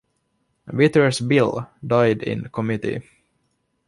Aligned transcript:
Vitter's 0.67 1.19
bill 1.19 1.69
died 1.85 2.23
in 2.23 2.49
committee. 2.49 3.03